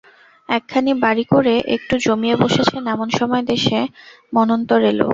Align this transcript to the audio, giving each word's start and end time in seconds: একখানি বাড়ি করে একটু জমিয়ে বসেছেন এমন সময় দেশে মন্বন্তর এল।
একখানি 0.49 0.91
বাড়ি 1.03 1.23
করে 1.33 1.53
একটু 1.75 1.95
জমিয়ে 2.05 2.35
বসেছেন 2.43 2.83
এমন 2.93 3.07
সময় 3.19 3.43
দেশে 3.51 3.79
মন্বন্তর 4.33 4.81
এল। 4.91 5.01